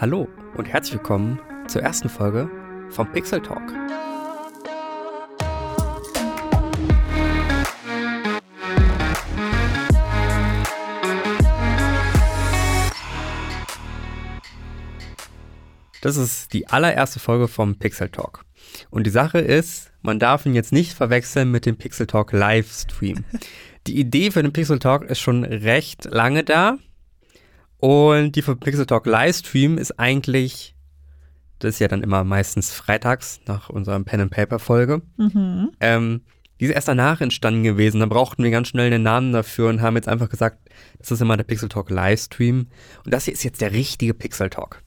[0.00, 2.48] Hallo und herzlich willkommen zur ersten Folge
[2.88, 3.62] vom Pixel Talk.
[16.00, 18.44] Das ist die allererste Folge vom Pixel Talk.
[18.90, 23.24] Und die Sache ist, man darf ihn jetzt nicht verwechseln mit dem Pixel Talk Livestream.
[23.88, 26.78] Die Idee für den Pixel Talk ist schon recht lange da.
[27.78, 30.74] Und die Pixel Talk Livestream ist eigentlich,
[31.60, 35.02] das ist ja dann immer meistens freitags nach unserer Pen and Paper Folge.
[35.16, 35.70] Mhm.
[35.80, 36.22] Ähm,
[36.58, 38.00] die ist erst danach entstanden gewesen.
[38.00, 40.58] Da brauchten wir ganz schnell einen Namen dafür und haben jetzt einfach gesagt,
[40.98, 42.66] das ist immer der Pixel Talk Livestream.
[43.04, 44.82] Und das hier ist jetzt der richtige Pixel Talk.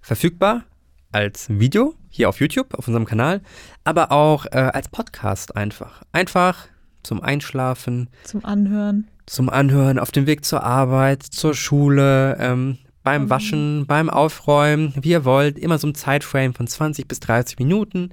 [0.00, 0.64] Verfügbar
[1.12, 3.42] als Video hier auf YouTube, auf unserem Kanal,
[3.84, 6.02] aber auch äh, als Podcast einfach.
[6.10, 6.66] Einfach
[7.04, 8.10] zum Einschlafen.
[8.24, 13.30] Zum Anhören zum Anhören auf dem Weg zur Arbeit, zur Schule, ähm, beim mhm.
[13.30, 15.58] Waschen, beim Aufräumen, wie ihr wollt.
[15.58, 18.10] Immer so ein Zeitframe von 20 bis 30 Minuten.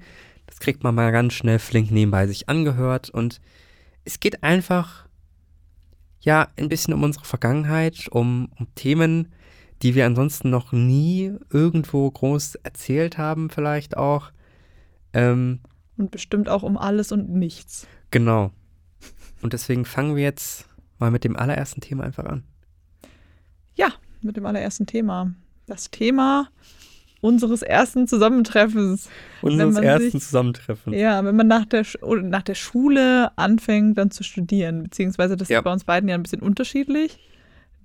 [0.47, 3.09] Das kriegt man mal ganz schnell flink nebenbei sich angehört.
[3.09, 3.39] Und
[4.03, 5.05] es geht einfach,
[6.21, 9.31] ja, ein bisschen um unsere Vergangenheit, um, um Themen,
[9.81, 14.31] die wir ansonsten noch nie irgendwo groß erzählt haben, vielleicht auch.
[15.13, 15.59] Ähm,
[15.97, 17.87] und bestimmt auch um alles und nichts.
[18.11, 18.51] Genau.
[19.41, 20.68] Und deswegen fangen wir jetzt
[20.99, 22.43] mal mit dem allerersten Thema einfach an.
[23.75, 25.33] Ja, mit dem allerersten Thema.
[25.65, 26.49] Das Thema
[27.21, 29.09] unseres ersten Zusammentreffens.
[29.41, 30.95] Unseres ersten sich, Zusammentreffens.
[30.95, 31.85] Ja, wenn man nach der,
[32.21, 34.83] nach der Schule anfängt, dann zu studieren.
[34.83, 35.59] Beziehungsweise das ja.
[35.59, 37.19] ist bei uns beiden ja ein bisschen unterschiedlich.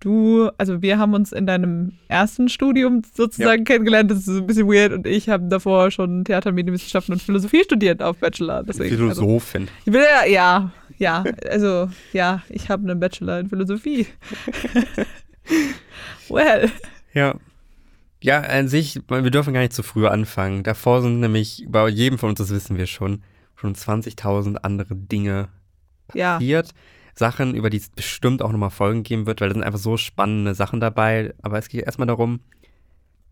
[0.01, 3.65] Du, also wir haben uns in deinem ersten Studium sozusagen ja.
[3.65, 7.65] kennengelernt, das ist ein bisschen weird und ich habe davor schon Theater, Medienwissenschaften und Philosophie
[7.65, 8.63] studiert auf Bachelor.
[8.63, 9.63] Deswegen, Philosophin.
[9.63, 14.07] Also, ich will ja, ja, ja, also ja, ich habe einen Bachelor in Philosophie.
[16.29, 16.71] well.
[17.15, 17.37] Ja.
[18.23, 20.63] Ja, an sich, wir dürfen gar nicht zu früh anfangen.
[20.63, 23.23] Davor sind nämlich, bei jedem von uns, das wissen wir schon,
[23.55, 25.49] schon 20.000 andere Dinge
[26.09, 26.69] passiert.
[26.69, 26.75] Ja.
[27.15, 29.97] Sachen, über die es bestimmt auch nochmal Folgen geben wird, weil da sind einfach so
[29.97, 31.35] spannende Sachen dabei.
[31.43, 32.41] Aber es geht erstmal darum,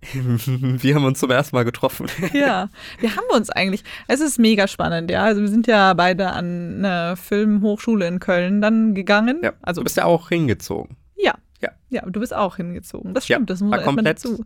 [0.12, 2.06] wir haben uns zum ersten Mal getroffen.
[2.32, 3.84] Ja, wir haben uns eigentlich.
[4.08, 5.22] Es ist mega spannend, ja.
[5.22, 9.40] Also wir sind ja beide an eine Filmhochschule in Köln dann gegangen.
[9.42, 10.96] Ja, also du bist ja auch hingezogen.
[11.16, 11.34] Ja.
[11.60, 11.70] Ja.
[11.90, 13.14] Ja, du bist auch hingezogen.
[13.14, 14.44] Das stimmt, ja, das muss man komplett dazu.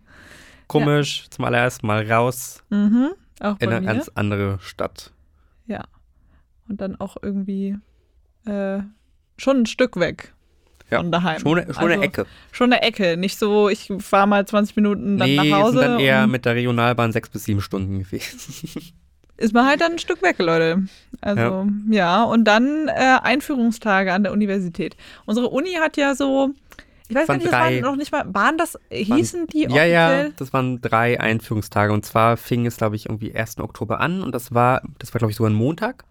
[0.67, 1.31] Komisch, ja.
[1.31, 2.63] zum allerersten Mal raus.
[2.71, 3.87] Mhm, auch in eine mir.
[3.87, 5.13] ganz andere Stadt.
[5.67, 5.85] Ja.
[6.69, 7.79] Und dann auch irgendwie
[8.47, 8.81] äh,
[9.37, 10.33] schon ein Stück weg
[10.91, 11.41] ja, von daheim.
[11.41, 12.27] Schon, schon also, eine Ecke.
[12.53, 13.17] Schon eine Ecke.
[13.17, 15.79] Nicht so, ich fahre mal 20 Minuten dann nee, nach Hause.
[15.79, 18.93] Sind dann eher mit der Regionalbahn sechs bis sieben Stunden gewesen.
[19.39, 20.85] Ist man halt dann ein Stück weg, Leute.
[21.21, 21.67] Also, ja.
[21.91, 22.23] ja.
[22.23, 24.97] Und dann äh, Einführungstage an der Universität.
[25.27, 26.53] Unsere Uni hat ja so,
[27.09, 29.91] ich weiß gar nicht, das waren noch nicht mal, waren das, hießen waren, die offiziell?
[29.91, 31.93] Ja, ja, das waren drei Einführungstage.
[31.93, 33.59] Und zwar fing es, glaube ich, irgendwie 1.
[33.59, 34.23] Oktober an.
[34.23, 36.05] Und das war, das war, glaube ich, sogar ein Montag.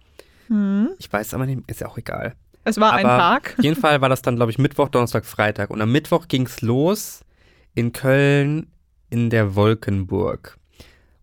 [0.47, 0.89] Hm.
[0.99, 2.35] Ich weiß aber nicht, ist ja auch egal.
[2.65, 3.55] Es war Aber ein Tag.
[3.57, 5.69] Auf jeden Fall war das dann, glaube ich, Mittwoch, Donnerstag, Freitag.
[5.69, 7.21] Und am Mittwoch ging es los
[7.75, 8.67] in Köln
[9.09, 10.57] in der Wolkenburg.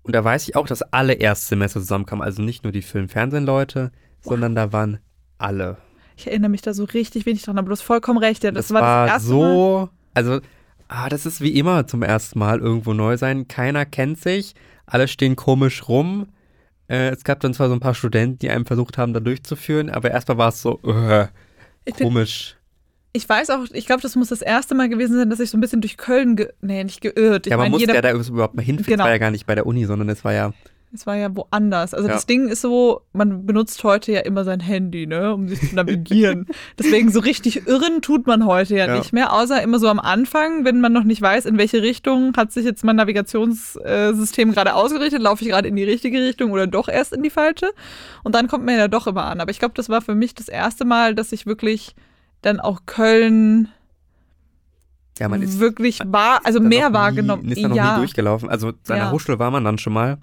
[0.02, 2.24] Und da weiß ich auch, dass alle Erstsemester zusammenkamen.
[2.24, 5.00] Also nicht nur die Film-Fernsehen-Leute, sondern da waren
[5.38, 5.78] alle.
[6.16, 8.44] Ich erinnere mich da so richtig wenig dran, aber du hast vollkommen recht.
[8.44, 9.90] Ja, das, das war, war das erste so, Mal.
[10.14, 10.40] also,
[10.88, 13.48] ah, das ist wie immer zum ersten Mal irgendwo neu sein.
[13.48, 14.54] Keiner kennt sich,
[14.86, 16.28] alle stehen komisch rum.
[16.92, 19.88] Äh, es gab dann zwar so ein paar Studenten, die einem versucht haben, da durchzuführen,
[19.88, 21.24] aber erstmal war es so uh,
[21.98, 22.56] komisch.
[23.14, 25.56] Ich weiß auch, ich glaube, das muss das erste Mal gewesen sein, dass ich so
[25.56, 27.46] ein bisschen durch Köln, ge nee, nicht geirrt.
[27.46, 29.04] Ich ja, man musste ja da überhaupt mal hinfinden, genau.
[29.04, 30.52] war ja gar nicht bei der Uni, sondern es war ja
[30.94, 31.94] es war ja woanders.
[31.94, 32.14] Also ja.
[32.14, 35.74] das Ding ist so, man benutzt heute ja immer sein Handy, ne, um sich zu
[35.74, 36.46] navigieren.
[36.78, 40.00] Deswegen so richtig irren tut man heute ja, ja, nicht mehr, außer immer so am
[40.00, 44.74] Anfang, wenn man noch nicht weiß, in welche Richtung hat sich jetzt mein Navigationssystem gerade
[44.74, 47.70] ausgerichtet, laufe ich gerade in die richtige Richtung oder doch erst in die falsche.
[48.22, 49.40] Und dann kommt man ja doch immer an.
[49.40, 51.94] Aber ich glaube, das war für mich das erste Mal, dass ich wirklich
[52.42, 53.68] dann auch Köln
[55.18, 57.46] ja, man ist wirklich war, also mehr wahrgenommen.
[57.48, 57.92] Ist da noch ja.
[57.92, 58.48] nie durchgelaufen.
[58.48, 59.10] Also seiner ja.
[59.12, 60.18] Hochschule war man dann schon mal.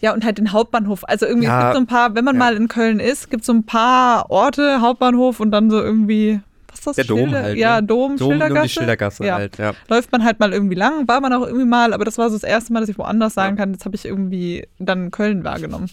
[0.00, 1.04] Ja, und halt den Hauptbahnhof.
[1.08, 2.38] Also irgendwie ja, gibt so ein paar, wenn man ja.
[2.38, 6.40] mal in Köln ist, gibt es so ein paar Orte, Hauptbahnhof und dann so irgendwie,
[6.68, 6.96] was ist das?
[6.96, 7.24] Der Schilder?
[7.24, 7.58] Dom halt.
[7.58, 8.62] Ja, Dom, Dom Schildergasse.
[8.62, 9.34] die Schildergasse ja.
[9.34, 9.72] halt, ja.
[9.88, 12.36] Läuft man halt mal irgendwie lang, war man auch irgendwie mal, aber das war so
[12.36, 15.90] das erste Mal, dass ich woanders sagen kann, jetzt habe ich irgendwie dann Köln wahrgenommen.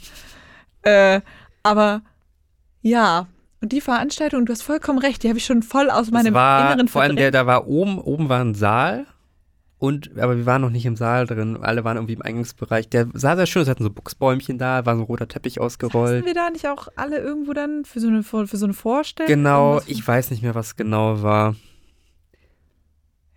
[0.84, 1.22] Äh,
[1.63, 2.01] aber
[2.81, 3.25] ja,
[3.62, 6.72] und die Veranstaltung, du hast vollkommen recht, die habe ich schon voll aus meinem war,
[6.72, 9.08] inneren Vor allem der, da war oben, oben war ein Saal
[9.77, 11.57] und, aber wir waren noch nicht im Saal drin.
[11.62, 12.88] Alle waren irgendwie im Eingangsbereich.
[12.89, 13.68] Der sah sehr schön aus.
[13.68, 16.24] hatten so Buchsbäumchen da, war so ein roter Teppich ausgerollt.
[16.24, 19.27] Saßen wir da nicht auch alle irgendwo dann für so eine, für so eine Vorstellung?
[19.27, 21.56] Genau, ich weiß nicht mehr, was genau war.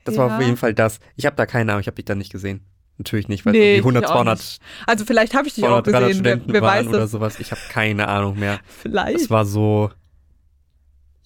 [0.04, 0.22] Das Ja.
[0.28, 1.00] war auf jeden Fall das.
[1.16, 2.60] Ich habe da keine Ahnung, ich habe dich da nicht gesehen.
[2.98, 4.60] Natürlich nicht, weil Nee, die 100, ich auch 200, nicht.
[4.86, 6.98] Also vielleicht habe ich dich auch 200 300 gesehen, wer, Studenten wer waren weiß oder
[7.00, 7.10] das.
[7.12, 7.38] sowas.
[7.40, 8.58] Ich habe keine Ahnung mehr.
[8.66, 9.20] Vielleicht.
[9.20, 9.90] Es war so,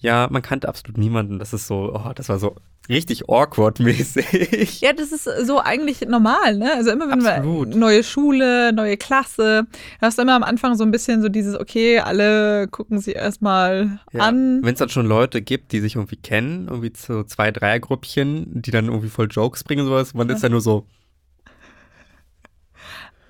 [0.03, 1.39] ja, man kannte absolut niemanden.
[1.39, 2.55] Das ist so, oh, das war so
[2.89, 4.81] richtig awkward-mäßig.
[4.81, 6.73] Ja, das ist so eigentlich normal, ne?
[6.73, 7.69] Also immer wenn Absolut.
[7.69, 9.65] wir neue Schule, neue Klasse,
[9.99, 13.99] du hast immer am Anfang so ein bisschen so dieses, okay, alle gucken sich erstmal
[14.11, 14.19] Ja.
[14.21, 14.59] an.
[14.63, 18.71] Wenn es dann schon Leute gibt, die sich irgendwie kennen, irgendwie so zwei, Dreiergruppchen, die
[18.71, 20.85] dann irgendwie voll Jokes bringen und sowas, man ist ja nur so,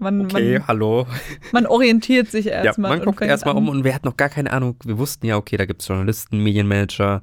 [0.04, 1.08] Man, okay, man, hallo.
[1.52, 2.92] man orientiert sich Ja, erstmal.
[2.92, 4.76] man und guckt erstmal um und wir hatten noch gar keine Ahnung.
[4.86, 7.22] Wir wussten ja, okay, da gibt es Journalisten, Medienmanager,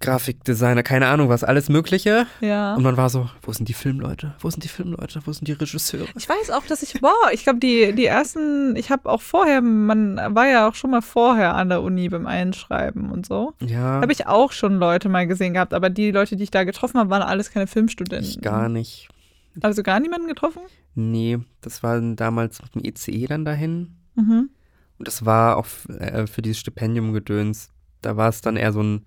[0.00, 2.26] Grafikdesigner, keine Ahnung was, alles Mögliche.
[2.40, 2.74] Ja.
[2.74, 4.34] Und man war so, wo sind die Filmleute?
[4.38, 5.20] Wo sind die Filmleute?
[5.24, 6.06] Wo sind die Regisseure?
[6.16, 9.60] Ich weiß auch, dass ich, boah, ich glaube, die, die ersten, ich habe auch vorher,
[9.62, 13.54] man war ja auch schon mal vorher an der Uni beim Einschreiben und so.
[13.60, 16.64] Ja, Habe ich auch schon Leute mal gesehen gehabt, aber die Leute, die ich da
[16.64, 18.28] getroffen habe, waren alles keine Filmstudenten.
[18.28, 19.08] ich gar nicht.
[19.60, 20.62] Also gar niemanden getroffen?
[20.94, 23.96] Nee, das war damals mit dem ECE dann dahin.
[24.14, 24.50] Mhm.
[24.98, 27.70] Und das war auch äh, für dieses Stipendium-Gedöns.
[28.00, 29.06] Da war es dann eher so ein,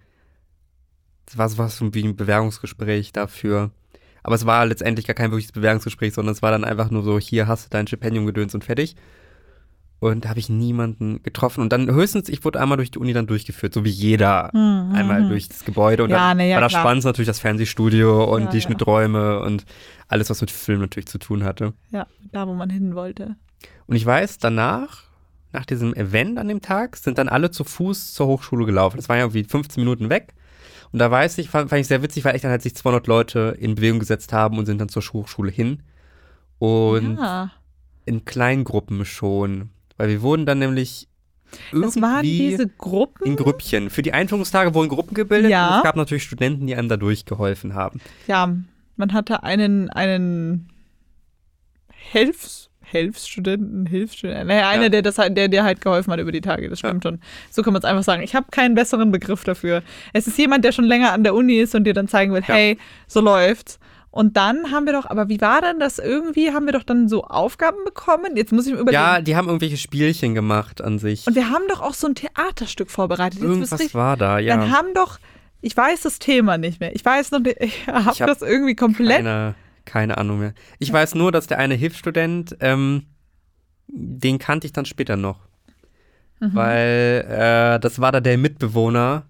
[1.25, 3.71] das war sowas wie ein Bewerbungsgespräch dafür.
[4.23, 7.19] Aber es war letztendlich gar kein wirkliches Bewerbungsgespräch, sondern es war dann einfach nur so,
[7.19, 8.95] hier hast du dein Stipendium-Gedöns und fertig.
[10.01, 11.61] Und da habe ich niemanden getroffen.
[11.61, 14.49] Und dann höchstens, ich wurde einmal durch die Uni dann durchgeführt, so wie jeder.
[14.51, 14.95] Mhm.
[14.95, 16.03] Einmal durch das Gebäude.
[16.03, 16.81] Und Ja, dann ne, ja, war das klar.
[16.81, 18.61] Spannendste natürlich das Fernsehstudio und Ja, die.
[18.61, 19.63] Schnitträume und
[20.07, 21.73] alles, was mit Film natürlich zu tun hatte.
[21.91, 23.35] Ja, da, wo man hin wollte.
[23.85, 25.03] Und ich weiß, danach,
[25.53, 28.97] nach diesem Event an dem Tag, sind dann alle zu Fuß zur Hochschule gelaufen.
[28.97, 30.33] Das war ja irgendwie 15 Minuten weg.
[30.91, 33.05] Und da weiß ich, fand, fand ich sehr witzig, weil echt dann halt sich 200
[33.05, 35.83] Leute in Bewegung gesetzt haben und sind dann zur Hochschule hin.
[36.57, 37.19] Und
[38.05, 39.69] in Kleingruppen schon.
[40.01, 41.07] Weil wir wurden dann nämlich
[41.71, 43.23] Das waren irgendwie diese Gruppen.
[43.27, 43.91] in Grüppchen.
[43.91, 45.69] Für die Einführungstage wurden Gruppen gebildet Ja.
[45.69, 48.01] und es gab natürlich Studenten, die einem da durchgeholfen haben.
[48.25, 48.51] Ja,
[48.95, 50.69] man hatte einen, einen
[51.93, 54.89] Hilfs, Hilfsstudenten, Hilfsstudenten, naja, einer, Ja.
[54.89, 57.19] der, das, halt- der dir halt geholfen hat über die Tage, das stimmt schon.
[57.51, 58.23] So kann man es einfach sagen.
[58.23, 59.83] Ich habe keinen besseren Begriff dafür.
[60.13, 62.41] Es ist jemand, der schon länger an der Uni ist und dir dann zeigen will,
[62.47, 62.55] Ja.
[62.55, 62.77] hey,
[63.07, 63.79] so läuft's.
[64.11, 66.51] Und dann haben wir doch, aber wie war denn das irgendwie?
[66.51, 68.35] Haben wir doch dann so Aufgaben bekommen?
[68.35, 69.01] Jetzt muss ich mir überlegen.
[69.01, 71.25] Ja, die haben irgendwelche Spielchen gemacht an sich.
[71.27, 73.39] Und wir haben doch auch so ein Theaterstück vorbereitet.
[73.39, 74.57] Jetzt Irgendwas du- war da, ja.
[74.57, 75.17] Dann haben doch,
[75.61, 76.93] ich weiß das Thema nicht mehr.
[76.93, 79.55] Ich weiß noch, ich habe Ich hab das irgendwie komplett Keine,
[79.85, 80.53] keine Ahnung mehr.
[80.79, 83.05] Ich weiß nur, dass der eine Hilfsstudent, ähm,
[83.87, 85.39] den kannte ich dann später noch.
[86.41, 86.53] Mhm.
[86.53, 89.23] Weil äh, das war da der Mitbewohner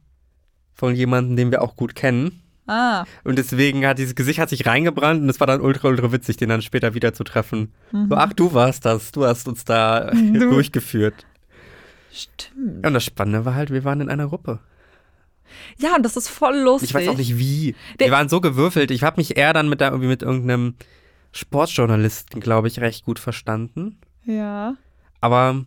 [0.73, 2.41] von jemandem, den wir auch gut kennen.
[2.71, 6.11] Ah, Und deswegen hat dieses Gesicht hat sich reingebrannt und es war dann ultra, ultra
[6.11, 7.73] witzig, den dann später wieder zu treffen.
[7.91, 10.33] So, ach, du warst das, du hast uns da Mhm.
[10.39, 10.49] Du.
[10.51, 11.25] durchgeführt.
[12.11, 12.85] stimmt.
[12.85, 14.59] Und das Spannende war halt, wir waren in einer Gruppe.
[15.77, 16.89] Ja, und das ist voll lustig.
[16.91, 17.75] Ich weiß auch nicht wie.
[17.99, 18.89] Der- wir waren so gewürfelt.
[18.91, 20.75] Ich habe mich eher dann mit da irgendwie mit irgendeinem
[21.33, 23.97] Sportjournalisten, glaube ich, recht gut verstanden.
[24.25, 24.75] Ja.
[25.19, 25.65] Aber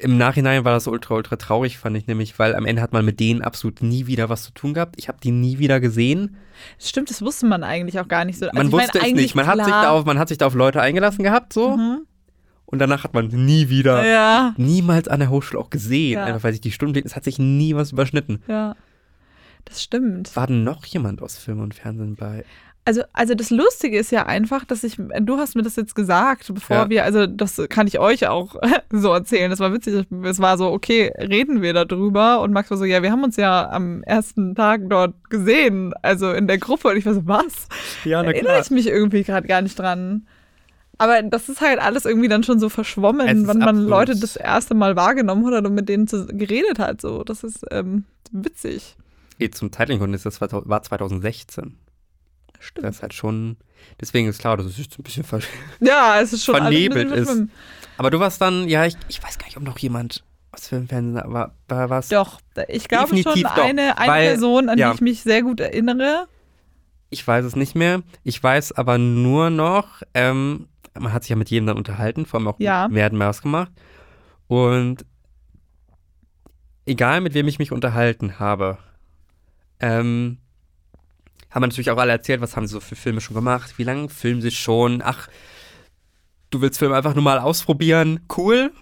[0.00, 3.04] im Nachhinein war das ultra, ultra traurig, fand ich nämlich, weil am Ende hat man
[3.04, 4.96] mit denen absolut nie wieder was zu tun gehabt.
[4.98, 6.36] Ich habe die nie wieder gesehen.
[6.78, 8.46] Stimmt, das wusste man eigentlich auch gar nicht so.
[8.46, 9.34] Also Man wusste es eigentlich nicht.
[9.34, 11.76] Man hat, sich da auf, man hat sich da auf Leute eingelassen gehabt, so.
[11.76, 12.06] Mhm.
[12.66, 16.14] Und danach hat man nie wieder, Ja, niemals an der Hochschule auch gesehen.
[16.14, 16.24] Ja.
[16.24, 18.42] Einfach weil sich die Stunden, es hat sich nie was überschnitten.
[18.48, 18.74] ja.
[19.66, 20.36] Das stimmt.
[20.36, 22.44] War denn noch jemand aus Film und Fernsehen bei?
[22.86, 26.52] Also, also das Lustige ist ja einfach, dass ich, du hast mir das jetzt gesagt,
[26.52, 26.90] bevor Ja.
[26.90, 28.56] wir, also das kann ich euch auch
[28.90, 29.50] so erzählen.
[29.50, 30.06] Das war witzig.
[30.22, 32.42] Es war so, okay, reden wir darüber?
[32.42, 36.30] Und Max war so, ja, wir haben uns ja am ersten Tag dort gesehen, also
[36.32, 36.88] in der Gruppe.
[36.88, 37.68] Und ich war so, was?
[38.04, 40.26] Ja, Erinnere ich mich irgendwie gerade gar nicht dran.
[40.98, 44.74] Aber das ist halt alles irgendwie dann schon so verschwommen, wann man Leute das erste
[44.74, 47.00] Mal wahrgenommen hat oder mit denen geredet hat.
[47.00, 48.96] So, das ist ähm, witzig.
[49.52, 51.76] Zum zeitlichen ist das 2000 war 2016.
[52.64, 52.86] Stimmt.
[52.86, 53.56] Das ist halt schon,
[54.00, 55.40] deswegen ist klar, dass es jetzt ein bisschen ver
[55.80, 57.48] Ja, es ist schon alles ein bisschen Vernebelt ist.
[57.98, 60.82] Aber du warst dann, ja, ich, ich weiß gar nicht, ob noch jemand aus Film
[60.82, 61.54] und Fernsehen war.
[61.68, 62.08] war was?
[62.08, 64.90] Doch, ich glaube schon doch, eine, eine weil- Person, an ja.
[64.90, 66.26] die ich mich sehr gut erinnere.
[67.10, 68.02] Ich weiß es nicht mehr.
[68.24, 70.66] Ich weiß aber nur noch, ähm,
[70.98, 72.88] man hat sich ja mit jedem dann unterhalten, vor allem auch Ja.
[72.88, 73.70] mehr was gemacht.
[74.48, 75.04] Und
[76.86, 78.78] egal mit wem ich mich unterhalten habe,
[79.80, 80.38] ähm,
[81.54, 84.08] haben natürlich auch alle erzählt, was haben sie so für Filme schon gemacht, wie lange
[84.08, 85.28] filmen sie schon, ach,
[86.50, 88.72] du willst Film einfach nur mal ausprobieren, cool.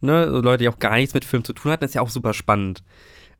[0.00, 2.08] Ne, so Leute, die auch gar nichts mit Film zu tun hatten, ist ja auch
[2.10, 2.82] super spannend.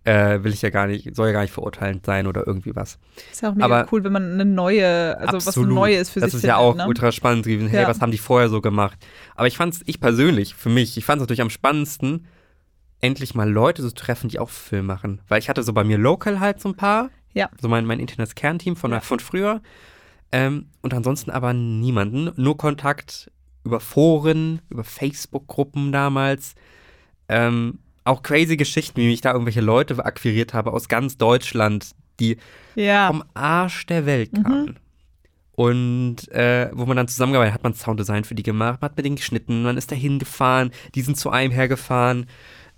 [0.04, 2.98] Äh, will ich ja gar nicht, soll ja gar nicht verurteilend sein oder irgendwie was.
[3.30, 5.74] Ist ja auch mega Aber- cool, wenn man eine neue, also was Absolut.
[5.74, 6.86] Neues für das sich ist ja auch ne?
[6.88, 7.68] ultra spannend gewesen.
[7.68, 7.88] Hey, Ja.
[7.88, 8.98] was haben die vorher so gemacht?
[9.36, 12.26] Aber ich fand es, ich persönlich, für mich, ich fand es natürlich am spannendsten,
[13.00, 15.20] endlich mal Leute zu treffen, die auch Film machen.
[15.28, 17.50] Weil ich hatte so bei mir local halt so ein paar, Ja.
[17.60, 19.00] So mein, mein internes Kernteam von, ja.
[19.00, 19.62] von früher.
[20.30, 22.32] Ähm, und ansonsten aber niemanden.
[22.36, 23.30] Nur Kontakt
[23.64, 26.54] über Foren, über Facebook-Gruppen damals.
[27.28, 32.36] Ähm, auch crazy Geschichten, wie ich da irgendwelche Leute akquiriert habe aus ganz Deutschland, die
[32.74, 33.08] ja.
[33.08, 34.42] vom Arsch der Welt mhm.
[34.42, 34.66] kamen.
[34.66, 34.76] Mhm.
[35.54, 38.96] Und äh, wo man dann zusammengearbeitet hat, hat man Sounddesign für die gemacht, man hat
[38.96, 42.26] mit denen geschnitten, man ist dahin gefahren, die sind zu einem hergefahren.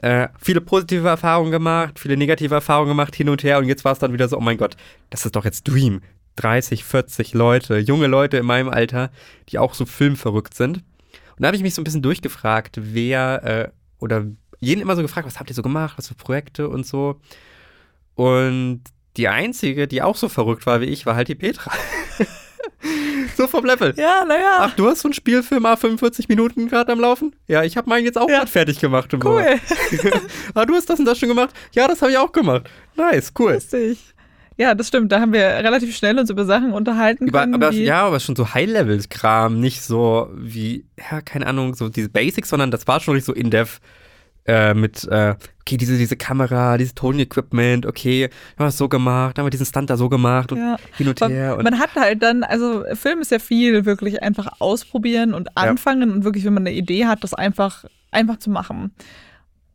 [0.05, 3.57] Äh, viele positive Erfahrungen gemacht, viele negative Erfahrungen gemacht, hin und her.
[3.57, 4.77] Und jetzt war es dann wieder so, oh mein Gott,
[5.09, 6.03] das ist doch jetzt Dream.
[6.37, 9.11] 30, 40 Leute, junge Leute in meinem Alter,
[9.49, 10.79] die auch so filmverrückt sind.
[10.79, 10.85] Und
[11.39, 13.69] da habe ich mich so ein bisschen durchgefragt, wer äh,
[13.99, 14.27] oder
[14.61, 17.19] jeden immer so gefragt, was habt ihr so gemacht, was für Projekte und so.
[18.15, 18.83] Und
[19.17, 21.73] die einzige, die auch so verrückt war wie ich, war halt die Petra.
[23.37, 23.95] so vom Level.
[23.97, 24.59] Ja, naja.
[24.59, 27.35] Ach, du hast so ein Spielfilm A 45 Minuten gerade am Laufen?
[27.47, 28.39] Ja, ich habe meinen jetzt auch ja.
[28.39, 29.13] gerade fertig gemacht.
[29.25, 29.45] cool.
[30.55, 31.55] ah, du hast das und das schon gemacht?
[31.73, 32.69] Ja, das habe ich auch gemacht.
[32.97, 33.55] Nice, cool.
[33.55, 33.99] Lustig.
[34.57, 35.11] Ja, das stimmt.
[35.11, 37.55] Da haben wir relativ schnell uns über Sachen unterhalten können.
[37.55, 42.51] Aber, ja, aber schon so High-Level-Kram, nicht so wie, ja, keine Ahnung, so diese Basics,
[42.51, 43.81] sondern das war schon richtig so in-depth
[44.47, 49.39] äh, mit, äh, okay, diese, diese Kamera, dieses Toning-Equipment, okay, haben wir es so gemacht,
[49.39, 50.77] haben wir diesen Stunt da so gemacht und ja.
[50.97, 51.57] hin und her.
[51.57, 56.09] Und man hat halt dann, also Film ist ja viel wirklich einfach ausprobieren und anfangen
[56.09, 56.15] ja.
[56.15, 58.93] und wirklich, wenn man eine Idee hat, das einfach, einfach zu machen.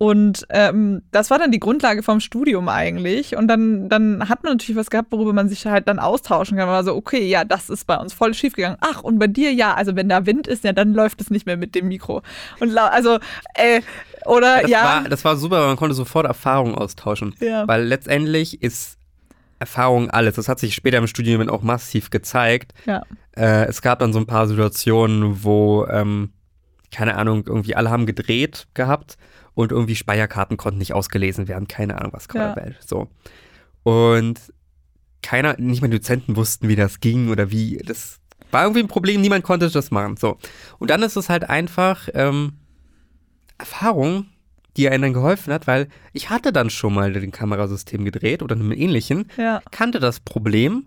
[0.01, 3.35] Und ähm, das war dann die Grundlage vom Studium eigentlich.
[3.35, 6.67] Und dann, dann hat man natürlich was gehabt, worüber man sich halt dann austauschen kann.
[6.67, 8.77] Man war so, okay, ja, das ist bei uns voll schief gegangen.
[8.79, 11.45] Ach, und bei dir, ja, also wenn da Wind ist, ja, dann läuft es nicht
[11.45, 12.21] mehr mit dem Mikro.
[12.61, 13.19] Und also,
[13.55, 13.81] äh,
[14.25, 14.83] oder das ja.
[14.83, 17.35] War, das war super, weil man konnte sofort Erfahrungen austauschen.
[17.41, 17.67] Ja.
[17.67, 18.97] Weil letztendlich ist
[19.59, 20.35] Erfahrung alles.
[20.35, 22.73] Das hat sich später im Studium auch massiv gezeigt.
[22.85, 23.03] Ja.
[23.35, 26.31] Äh, es gab dann so ein paar Situationen, wo, ähm,
[26.91, 29.17] keine Ahnung, irgendwie alle haben gedreht gehabt
[29.53, 31.67] und irgendwie Speierkarten konnten nicht ausgelesen werden.
[31.67, 32.75] Keine Ahnung, was gerade ja.
[32.85, 33.07] So.
[33.83, 34.39] Und
[35.21, 37.77] keiner, nicht mal die Dozenten wussten, wie das ging oder wie.
[37.85, 38.19] Das
[38.51, 40.17] war irgendwie ein Problem, niemand konnte das machen.
[40.17, 40.37] So.
[40.77, 42.53] Und dann ist es halt einfach ähm,
[43.57, 44.27] Erfahrung,
[44.77, 48.55] die einem dann geholfen hat, weil ich hatte dann schon mal den Kamerasystem gedreht oder
[48.55, 49.61] einem ähnlichen, ja.
[49.71, 50.85] kannte das Problem.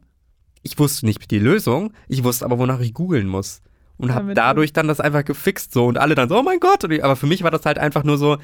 [0.62, 3.60] Ich wusste nicht die Lösung, ich wusste aber, wonach ich googeln muss
[4.02, 6.84] und habe dadurch dann das einfach gefixt so und alle dann so, oh mein Gott.
[6.90, 8.34] Ich, aber für mich war das halt einfach nur so,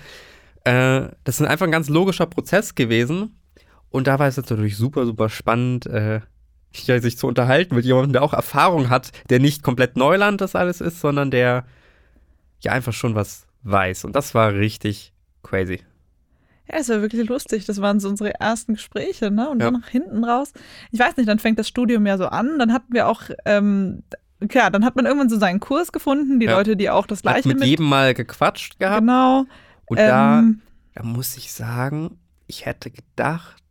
[0.64, 3.40] äh, das ist einfach ein ganz logischer Prozess gewesen.
[3.90, 6.20] Und da war es jetzt natürlich super, super spannend, äh,
[6.72, 10.80] sich zu unterhalten mit jemandem, der auch Erfahrung hat, der nicht komplett Neuland das alles
[10.80, 11.64] ist, sondern der
[12.60, 14.04] ja einfach schon was weiß.
[14.04, 15.12] Und das war richtig
[15.42, 15.80] crazy.
[16.70, 17.64] Ja, es war wirklich lustig.
[17.64, 19.48] Das waren so unsere ersten Gespräche, ne?
[19.48, 19.70] Und ja.
[19.70, 20.52] dann nach hinten raus.
[20.92, 22.58] Ich weiß nicht, dann fängt das Studium ja so an.
[22.58, 24.02] Dann hatten wir auch ähm,
[24.46, 26.56] klar, dann hat man irgendwann so seinen Kurs gefunden, die ja.
[26.56, 29.00] Leute, die auch das gleiche hat mit, mit jedem Mal gequatscht gehabt.
[29.00, 29.44] Genau.
[29.86, 30.44] Und ähm, da,
[30.94, 33.62] da muss ich sagen, ich hätte gedacht,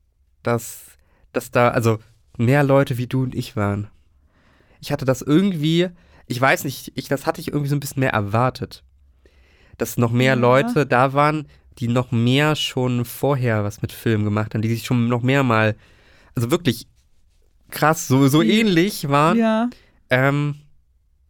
[0.43, 0.97] dass,
[1.33, 1.99] dass da also
[2.37, 3.87] mehr Leute wie du und ich waren.
[4.79, 5.89] Ich hatte das irgendwie,
[6.27, 8.83] ich weiß nicht, ich, das hatte ich irgendwie so ein bisschen mehr erwartet.
[9.77, 10.39] Dass noch mehr ja.
[10.39, 11.47] Leute da waren,
[11.79, 15.43] die noch mehr schon vorher was mit Film gemacht haben, die sich schon noch mehr
[15.43, 15.75] mal,
[16.35, 16.87] also wirklich
[17.69, 19.37] krass, so, so ähnlich waren.
[19.37, 19.69] Ja.
[20.09, 20.55] Ähm,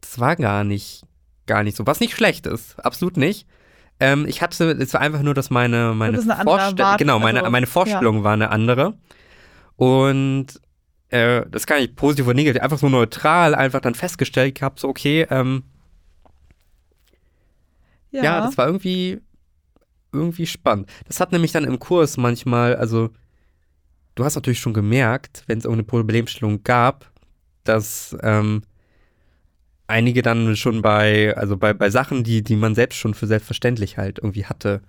[0.01, 1.03] das war gar nicht,
[1.45, 1.87] gar nicht so.
[1.87, 3.47] Was nicht schlecht ist, absolut nicht.
[3.99, 7.67] Ähm, ich hatte, es war einfach nur, dass meine, meine Vorstellung, genau, meine, also, meine
[7.67, 8.23] Vorstellung ja.
[8.23, 8.93] war eine andere.
[9.75, 10.61] Und
[11.09, 14.89] äh, das kann ich positiv oder negativ, einfach so neutral, einfach dann festgestellt gehabt, so
[14.89, 15.63] okay, ähm,
[18.11, 18.23] ja.
[18.23, 19.21] ja, das war irgendwie,
[20.11, 20.89] irgendwie spannend.
[21.07, 23.09] Das hat nämlich dann im Kurs manchmal, also
[24.15, 27.11] du hast natürlich schon gemerkt, wenn es irgendeine Problemstellung gab,
[27.67, 28.63] dass ähm,
[29.87, 33.97] einige dann schon bei, also bei, bei Sachen, die, die man selbst schon für selbstverständlich
[33.97, 34.81] halt irgendwie hatte,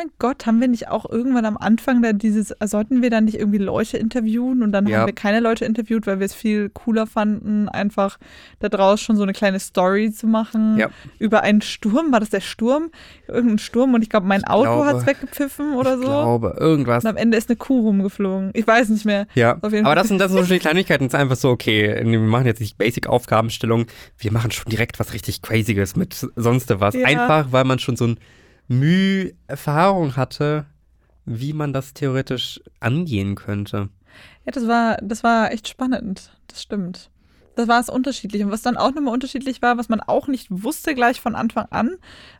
[0.00, 3.38] mein Gott, haben wir nicht auch irgendwann am Anfang da dieses, sollten wir dann nicht
[3.38, 5.00] irgendwie Leute interviewen und dann ja.
[5.00, 8.18] haben wir keine Leute interviewt, weil wir es viel cooler fanden, einfach
[8.60, 10.88] da draus schon so eine kleine Story zu machen ja.
[11.18, 12.12] über einen Sturm.
[12.12, 12.90] War das der Sturm?
[13.28, 16.04] Irgendein Sturm und ich glaube, mein Auto hat es weggepfiffen oder so.
[16.04, 17.04] Ich glaube, irgendwas.
[17.04, 18.52] Und am Ende ist eine Kuh rumgeflogen.
[18.54, 19.26] Ich weiß nicht mehr.
[19.34, 21.06] Ja, aber das sind, das sind die Kleinigkeiten.
[21.06, 25.12] Es ist einfach so, okay, wir machen jetzt nicht Basic-Aufgabenstellung, wir machen schon direkt was
[25.12, 26.94] richtig Crazyes mit sonst was.
[26.94, 27.06] Ja.
[27.06, 28.16] Einfach, weil man schon so ein
[28.70, 30.64] Mühe Erfahrung hatte,
[31.24, 33.88] wie man das theoretisch angehen könnte.
[34.46, 36.30] Ja, das war, das war echt spannend.
[36.46, 37.10] Das stimmt.
[37.56, 38.44] Das war es unterschiedlich.
[38.44, 41.66] Und was dann auch nochmal unterschiedlich war, was man auch nicht wusste gleich von Anfang
[41.70, 41.96] an,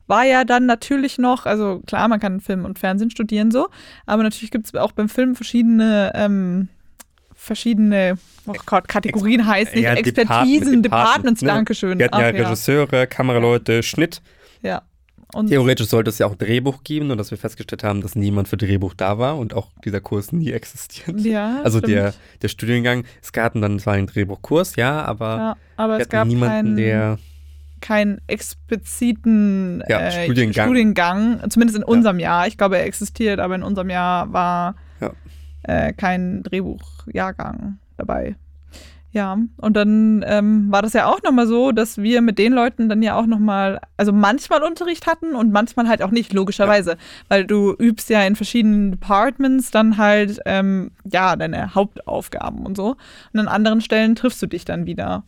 [0.07, 3.69] war ja dann natürlich noch, also klar, man kann Film und Fernsehen studieren so,
[4.07, 6.69] aber natürlich gibt es auch beim Film verschiedene, ähm,
[7.35, 11.49] verschiedene oh Gott, Kategorien heißt nicht, ja, Expertisen, Departments, Departments, ne?
[11.49, 11.99] Dankeschön.
[11.99, 14.23] Wir hatten ja Ach, Regisseure, Kameraleute, Schnitt.
[14.63, 14.83] Ja.
[15.35, 18.49] Und Theoretisch sollte es ja auch Drehbuch geben, nur dass wir festgestellt haben, dass niemand
[18.49, 21.21] für Drehbuch da war und auch dieser Kurs nie existiert.
[21.21, 21.93] ja, Also stimmt.
[21.93, 26.27] der, der Studiengang, es gab dann zwar einen Drehbuchkurs, ja, aber ja, aber es gab
[26.27, 27.19] niemanden, keinen, der
[27.81, 30.67] keinen expliziten Ja, äh, Studiengang.
[30.67, 32.47] Studiengang, zumindest in unserem Jahr.
[32.47, 34.75] Ich glaube, er existiert, aber in unserem Jahr war
[35.63, 38.35] äh, kein Drehbuchjahrgang dabei.
[39.13, 42.89] Ja, und dann ähm, war das ja auch nochmal so, dass wir mit den Leuten
[42.89, 46.97] dann ja auch nochmal, also manchmal Unterricht hatten und manchmal halt auch nicht, logischerweise.
[47.29, 52.97] Weil du übst ja in verschiedenen Departments dann halt, ähm, ja, deine Hauptaufgaben und so.
[53.33, 55.25] Und an anderen Stellen triffst du dich dann wieder.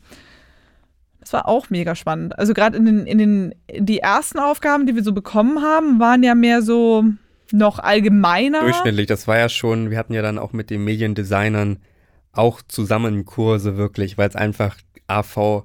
[1.18, 2.38] Das war auch mega spannend.
[2.38, 6.22] Also gerade in den, in den, die ersten Aufgaben, die wir so bekommen haben, waren
[6.22, 7.04] ja mehr so
[7.50, 8.60] noch allgemeiner.
[8.60, 11.78] durchschnittlich, das war ja schon, wir hatten ja dann auch mit den Mediendesignern
[12.32, 15.64] auch zusammen Kurse wirklich, weil es einfach AV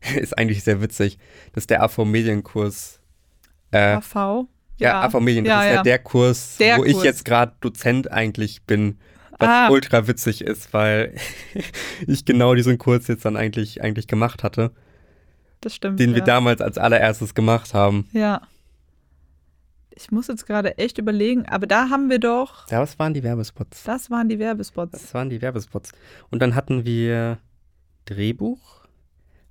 [0.16, 1.18] ist eigentlich sehr witzig,
[1.52, 3.00] dass der AV Medienkurs
[3.72, 4.46] äh, AV.
[4.78, 5.82] Ja, AV Medien, das Ja, ist ja ja.
[5.82, 7.04] der Kurs, Der wo ich Kurs.
[7.04, 8.98] jetzt gerade Dozent eigentlich bin,
[9.38, 9.68] was Ah.
[9.70, 11.14] ultra witzig ist, weil
[12.06, 14.72] ich genau diesen Kurs jetzt dann eigentlich, eigentlich gemacht hatte,
[15.62, 15.98] Das stimmt.
[16.00, 16.16] den ja.
[16.16, 18.08] wir damals als allererstes gemacht haben.
[18.12, 18.42] Ja.
[19.98, 23.22] Ich muss jetzt gerade echt überlegen, aber da haben wir doch, Ja, was waren die
[23.22, 23.82] Werbespots?
[23.84, 24.92] das waren die Werbespots.
[24.92, 25.92] Das waren die Werbespots.
[26.30, 27.38] Und dann hatten wir
[28.04, 28.58] Drehbuch,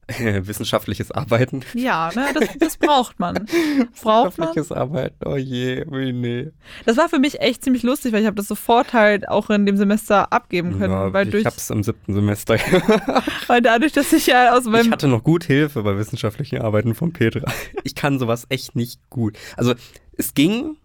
[0.20, 1.64] wissenschaftliches Arbeiten.
[1.74, 3.34] Ja, ne, das, das braucht man.
[4.04, 4.50] Braucht man.
[4.50, 6.52] Wissenschaftliches Arbeiten, oh je, oh nee.
[6.86, 9.66] Das war für mich echt ziemlich lustig, weil ich habe das sofort halt auch in
[9.66, 12.54] dem Semester abgeben können, Ja, weil, ich durch, hab's im siebten Semester.
[13.48, 16.94] weil dadurch, dass ich ja aus Ich meinem hatte noch gut Hilfe bei wissenschaftlichen Arbeiten
[16.94, 17.52] von Petra.
[17.84, 19.36] Ich kann sowas echt nicht gut.
[19.58, 19.74] Also
[20.18, 20.78] es ging,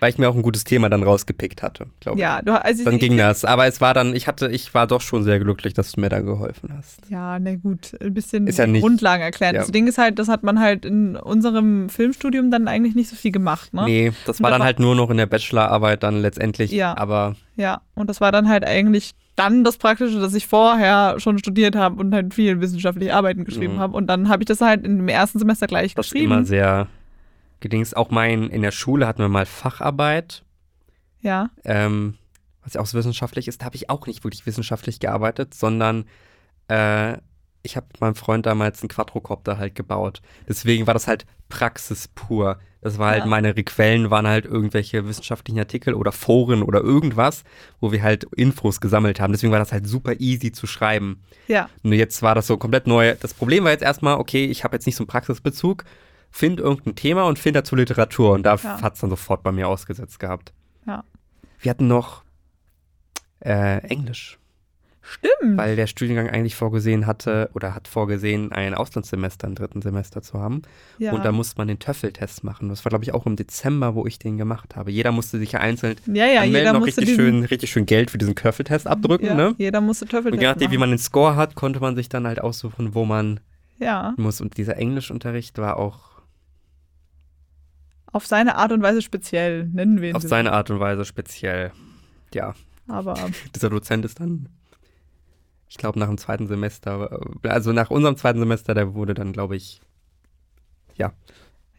[0.00, 2.22] weil ich mir auch ein gutes Thema dann rausgepickt hatte, glaube ich.
[2.22, 3.44] ja, du, also Dann ich, ging das.
[3.46, 6.10] Aber es war dann, ich hatte, ich war doch schon sehr glücklich, dass du mir
[6.10, 6.98] da geholfen hast.
[7.08, 9.54] Ja, na gut, ein bisschen Ist ja nicht- Grundlagen erklären.
[9.54, 9.62] ja.
[9.62, 13.16] Das Ding ist halt, das hat man halt in unserem Filmstudium dann eigentlich nicht so
[13.16, 13.84] viel gemacht, ne?
[13.86, 16.70] Nee, das Und war dann war- halt nur noch in der Bachelorarbeit dann letztendlich.
[16.70, 16.94] Ja.
[16.98, 21.38] Aber Ja, und das war dann halt eigentlich dann das Praktische, dass ich vorher schon
[21.38, 23.78] studiert habe und halt viel wissenschaftliche Arbeiten geschrieben Mhm.
[23.78, 23.96] habe.
[23.96, 26.32] Und dann habe ich das halt in dem ersten Semester gleich das ist geschrieben.
[26.32, 26.88] immer sehr
[27.64, 27.92] gedings.
[27.94, 30.44] Auch mein, in der Schule hatten wir mal Facharbeit.
[31.20, 32.14] ja, ähm,
[32.62, 36.04] was ja auch so wissenschaftlich ist, da habe ich auch nicht wirklich wissenschaftlich gearbeitet, sondern
[36.68, 37.18] äh,
[37.62, 40.22] ich habe mit meinem Freund damals einen Quadrocopter halt gebaut.
[40.48, 42.58] Deswegen war das halt Praxis pur.
[42.80, 43.26] Das war halt, Ja.
[43.26, 47.44] meine Quellen waren halt irgendwelche wissenschaftlichen Artikel oder Foren oder irgendwas,
[47.80, 49.32] wo wir halt Infos gesammelt haben.
[49.32, 51.22] Deswegen war das halt super easy zu schreiben.
[51.48, 53.14] ja, Nur jetzt war das so komplett neu.
[53.20, 55.84] Das Problem war jetzt erstmal, okay, ich habe jetzt nicht so einen Praxisbezug,
[56.36, 58.32] find irgendein Thema und find dazu Literatur.
[58.32, 58.82] Und da Ja.
[58.82, 60.52] hat es dann sofort bei mir ausgesetzt gehabt.
[60.86, 61.04] ja.
[61.60, 62.24] Wir hatten noch
[63.40, 64.38] äh, Englisch,
[65.00, 65.56] Stimmt.
[65.58, 70.40] weil der Studiengang eigentlich vorgesehen hatte oder hat vorgesehen, ein Auslandssemester im dritten Semester zu
[70.40, 70.62] haben.
[70.98, 71.12] ja.
[71.12, 72.68] Und da musste man den TOEFL-Test machen.
[72.68, 74.90] Das war, glaube ich, auch im Dezember, wo ich den gemacht habe.
[74.90, 78.10] Jeder musste sich ja einzeln ja, ja, jeder noch musste richtig schön, richtig schön Geld
[78.10, 79.26] für diesen TOEFL-Test abdrücken.
[79.26, 79.54] ja, Ne?
[79.58, 82.26] jeder musste Töffel Und je nachdem, wie man den Score hat, konnte man sich dann
[82.26, 83.40] halt aussuchen, wo man
[83.78, 84.40] Ja, muss.
[84.40, 86.13] Und dieser Englischunterricht war auch
[88.14, 90.16] auf seine Art und Weise speziell, nennen wir ihn.
[90.16, 90.28] auf so.
[90.28, 91.72] seine Art und Weise speziell.
[92.32, 92.54] Ja,
[92.86, 93.14] Aber
[93.54, 94.48] dieser Dozent ist dann,
[95.68, 99.32] ich glaube, nach dem zweiten Semester, äh, also nach unserem zweiten Semester, der wurde dann,
[99.32, 99.80] glaube ich,
[100.96, 101.12] ja,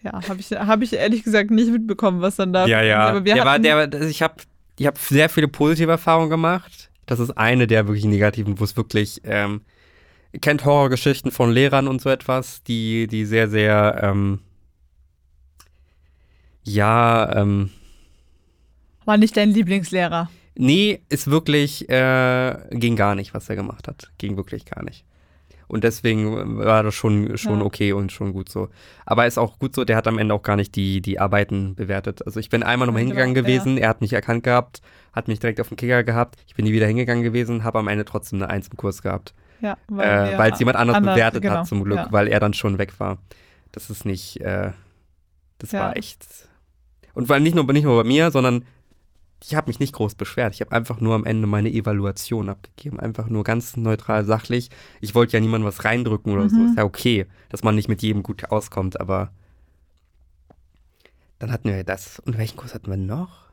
[0.04, 2.68] habe ich, hab ich ehrlich gesagt nicht mitbekommen, was dann da.
[2.68, 4.36] ja, ja, Aber wir der war, der, ich habe
[4.78, 6.90] ich hab sehr viele positive Erfahrungen gemacht.
[7.06, 9.62] Das ist eine der wirklich negativen, wo es wirklich, ähm,
[10.42, 14.42] kennt Horrorgeschichten von Lehrern und so etwas, die, die sehr, sehr, ähm,
[16.66, 17.70] ja, ähm,
[19.06, 20.30] war nicht dein Lieblingslehrer.
[20.58, 24.12] Nee, ist wirklich, äh, ging gar nicht, was er gemacht hat.
[24.18, 25.06] Ging wirklich gar nicht.
[25.68, 27.66] Und deswegen war das schon, schon Ja.
[27.66, 28.70] okay und schon gut so.
[29.06, 31.76] Aber ist auch gut so, der hat am Ende auch gar nicht die, die Arbeiten
[31.76, 32.26] bewertet.
[32.26, 35.28] Also ich bin einmal nochmal Ja, hingegangen genau, gewesen, er hat mich erkannt gehabt, hat
[35.28, 36.38] mich direkt auf den Kicker gehabt.
[36.48, 39.34] Ich bin nie wieder hingegangen gewesen, habe am Ende trotzdem eine Eins im Kurs gehabt.
[39.62, 42.08] Ja, Äh, Weil es jemand anders anders- bewertet genau, hat zum Glück, ja.
[42.12, 43.18] weil er dann schon weg war.
[43.72, 44.72] Das ist nicht, äh,
[45.58, 45.80] das Ja.
[45.82, 46.26] war echt.
[47.16, 48.66] Und weil nicht nur, nicht nur bei mir, sondern
[49.44, 50.54] ich habe mich nicht groß beschwert.
[50.54, 53.00] Ich habe einfach nur am Ende meine Evaluation abgegeben.
[53.00, 54.70] Einfach nur ganz neutral, sachlich.
[55.02, 56.56] Ich wollte ja niemandem was reindrücken oder so.
[56.56, 56.70] Mhm.
[56.70, 59.32] Ist ja okay, dass man nicht mit jedem gut auskommt, aber
[61.40, 62.20] dann hatten wir das.
[62.20, 63.45] Und welchen Kurs hatten wir noch?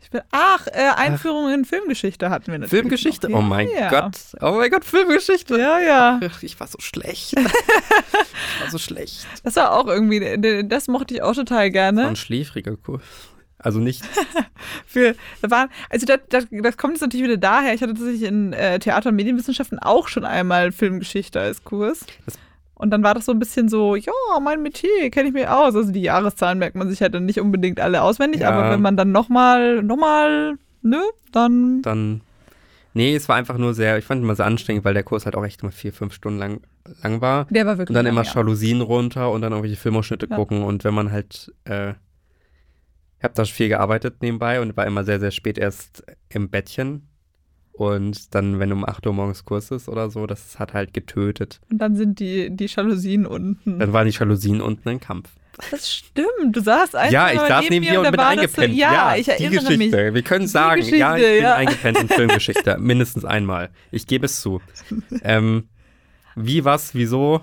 [0.00, 2.70] Ich bin, ach, äh, Einführung in Filmgeschichte hatten wir natürlich.
[2.70, 3.28] Filmgeschichte?
[3.28, 3.40] noch.
[3.40, 3.90] Oh mein ja.
[3.90, 4.16] Gott.
[4.40, 5.58] Oh mein Gott, Filmgeschichte.
[5.58, 6.20] Ja, ja.
[6.24, 7.34] Ach, Ich war so schlecht.
[7.36, 7.44] ich
[8.62, 9.26] war so schlecht.
[9.44, 12.06] Das war auch irgendwie, das mochte ich auch total War gerne.
[12.08, 13.02] ein schläfriger Kurs.
[13.58, 14.04] Also nicht.
[14.86, 17.74] Für, da waren, also das, das, das kommt jetzt natürlich wieder daher.
[17.74, 22.06] Ich hatte tatsächlich in äh, Theater- und Medienwissenschaften auch schon einmal Filmgeschichte als Kurs.
[22.24, 22.38] Das-
[22.78, 25.74] Und dann war das so ein bisschen so, ja, mein Metier kenne ich mir aus.
[25.74, 28.50] Also die Jahreszahlen merkt man sich halt dann nicht unbedingt alle auswendig, ja.
[28.50, 31.00] aber wenn man dann nochmal, nochmal, nö,
[31.32, 31.82] dann.
[31.82, 32.20] Dann.
[32.94, 35.34] Nee, es war einfach nur sehr, ich fand immer sehr anstrengend, weil der Kurs halt
[35.34, 36.60] auch echt immer vier, fünf Stunden lang,
[37.02, 37.46] lang war.
[37.50, 37.90] Der war wirklich.
[37.90, 38.32] Und dann lang, immer ja.
[38.32, 40.36] Jalousien runter und dann irgendwelche Filmausschnitte ja.
[40.36, 40.62] gucken.
[40.62, 45.18] Und wenn man halt, äh, ich habe da viel gearbeitet nebenbei und war immer sehr,
[45.18, 47.07] sehr spät erst im Bettchen.
[47.78, 51.60] Und dann, wenn um 8 Uhr morgens Kurs ist oder so, das hat halt getötet.
[51.70, 53.78] Und dann sind die, die Jalousien unten.
[53.78, 55.30] Dann waren die Jalousien unten im Kampf.
[55.70, 58.72] Das stimmt, du saßt einfach Ja, ich saß neben dir und, und bin eingepennt.
[58.74, 60.04] So, ja, ja, ich erinnere die Geschichte.
[60.06, 60.14] mich.
[60.14, 61.54] Wir können sagen, ja, ich bin ja.
[61.54, 62.78] eingepennt in Filmgeschichte.
[62.80, 63.70] mindestens einmal.
[63.92, 64.60] Ich gebe es zu.
[65.22, 65.68] ähm,
[66.34, 67.42] wie, was, wieso,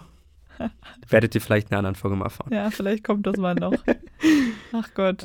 [1.08, 2.54] werdet ihr vielleicht in einer anderen Folge mal erfahren.
[2.54, 3.74] Ja, vielleicht kommt das mal noch.
[4.74, 5.24] Ach Gott.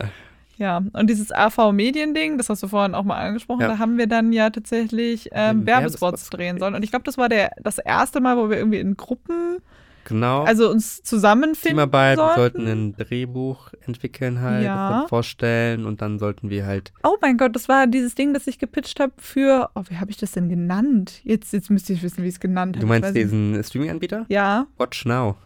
[0.60, 3.68] Ja, und dieses AV-Medien-Ding, das hast du vorhin auch mal angesprochen, ja.
[3.68, 6.74] da haben wir dann ja tatsächlich ähm, Werbespots drehen sollen.
[6.74, 9.58] Und ich glaube, das war der, das erste Mal, wo wir irgendwie in Gruppen
[10.04, 10.42] Genau.
[10.42, 12.34] Also uns zusammenfinden Teamarbeit, sollten.
[12.36, 15.06] wir sollten ein Drehbuch entwickeln halt, Ja.
[15.08, 18.58] vorstellen und dann sollten wir halt, Oh mein Gott, das war dieses Ding, das ich
[18.58, 21.20] gepitcht habe für, oh, wie habe ich das denn genannt?
[21.22, 22.86] Jetzt, jetzt müsste ich wissen, wie ich es genannt habe.
[22.86, 24.26] du meinst diesen Streaming-Anbieter?
[24.28, 25.36] Ja, Watch Now.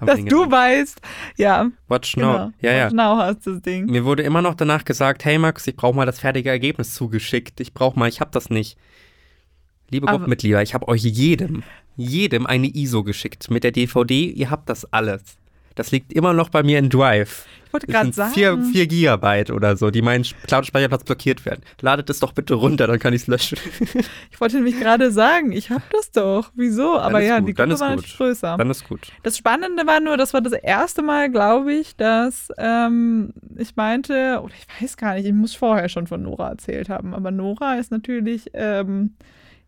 [0.00, 0.52] Dass du genannt.
[0.52, 1.00] weißt.
[1.36, 2.32] Ja, Watch Now.
[2.32, 2.50] genau.
[2.60, 2.88] Ja, ja.
[2.88, 3.86] Genau hast das Ding.
[3.86, 7.60] Mir wurde immer noch danach gesagt, hey Max, ich brauche mal das fertige Ergebnis zugeschickt.
[7.60, 8.76] Ich brauche mal, ich habe das nicht.
[9.90, 11.62] Liebe Aber- Gruppenmitglieder, ich habe euch jedem,
[11.96, 14.26] jedem eine ISO geschickt mit der DVD.
[14.30, 15.22] Ihr habt das alles.
[15.74, 17.46] Das liegt immer noch bei mir in Drive.
[17.66, 18.32] Ich wollte gerade sagen.
[18.32, 21.62] vier, vier Gigabyte oder so, die meinen Cloud-Speicherplatz blockiert werden.
[21.80, 23.58] Ladet es doch bitte runter, dann kann ich es löschen.
[24.30, 26.50] Ich wollte nämlich gerade sagen, ich habe das doch.
[26.54, 26.98] Wieso?
[26.98, 28.56] Aber ja, gut, die Gruppe war natürlich größer.
[28.56, 29.12] Dann ist gut.
[29.22, 34.40] Das Spannende war nur, das war das erste Mal, glaube ich, dass ähm, ich meinte,
[34.42, 37.74] oder ich weiß gar nicht, ich muss vorher schon von Nora erzählt haben, aber Nora
[37.74, 39.14] ist natürlich ähm,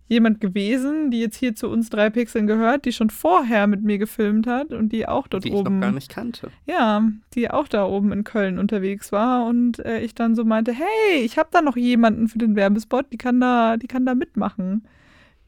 [0.08, 3.98] jemand gewesen, die jetzt hier zu uns drei Pixeln gehört, die schon vorher mit mir
[3.98, 6.50] gefilmt hat und die auch dort Die ich oben, noch gar nicht kannte.
[6.64, 7.02] ja,
[7.34, 11.20] die auch da oben in Köln unterwegs war und äh, ich dann so meinte, hey,
[11.24, 14.86] ich habe da noch jemanden für den Werbespot, die kann da, die kann da mitmachen,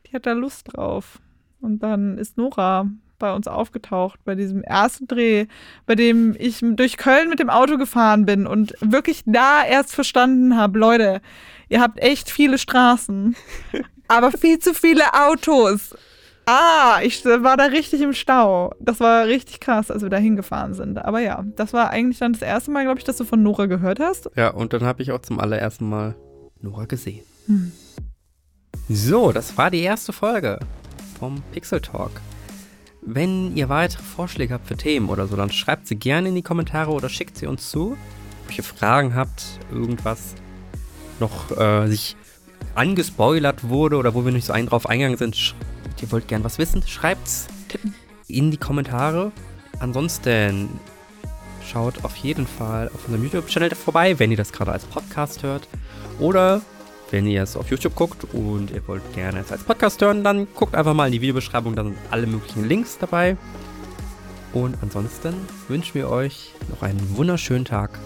[0.07, 1.21] die hat da Lust drauf.
[1.61, 5.47] Und dann ist Nora bei uns aufgetaucht, bei diesem ersten Dreh,
[5.87, 10.57] bei dem ich durch Köln mit dem Auto gefahren bin und wirklich da erst verstanden
[10.57, 11.21] habe, Leute,
[11.69, 13.35] ihr habt echt viele Straßen,
[14.09, 15.95] aber viel zu viele Autos.
[16.47, 18.75] Ah, ich war da richtig im Stau.
[18.81, 20.97] Das war richtig krass, als wir da hingefahren sind.
[20.97, 23.67] Aber ja, das war eigentlich dann das erste Mal, glaube ich, dass du von Nora
[23.67, 24.31] gehört hast.
[24.35, 26.15] Ja, und dann habe ich auch zum allerersten Mal
[26.63, 27.23] Nora gesehen.
[27.47, 27.73] Hm.
[28.89, 30.59] So, das war die erste Folge
[31.19, 32.13] vom Pixel Talk.
[33.03, 36.43] Wenn ihr weitere Vorschläge habt für Themen oder so, dann schreibt sie gerne in die
[36.43, 37.99] Kommentare oder schickt sie uns zu.
[38.47, 40.35] Wenn ihr Fragen habt, irgendwas
[41.21, 42.17] noch äh, sich
[42.79, 45.55] angespoilert wurde oder wo wir nicht so ein drauf eingegangen sind,
[46.01, 47.49] ihr wollt gern was wissen, schreibt's
[48.29, 49.33] in die Kommentare.
[49.81, 50.69] Ansonsten
[51.67, 55.67] schaut auf jeden Fall auf unserem YouTube-Channel vorbei, wenn ihr das gerade als Podcast hört.
[56.21, 56.63] Oder
[57.11, 60.47] wenn ihr es auf YouTube guckt und ihr wollt gerne es als Podcast hören, dann
[60.55, 63.37] guckt einfach mal in die Videobeschreibung, da sind alle möglichen Links dabei.
[64.53, 65.35] Und ansonsten
[65.67, 67.99] wünschen wir euch noch einen wunderschönen Tag.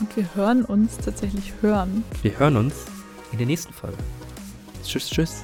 [0.00, 2.02] Und wir hören uns tatsächlich hören.
[2.22, 2.86] Wir hören uns
[3.32, 3.98] in der nächsten Folge.
[4.84, 5.42] Tschüss, tschüss.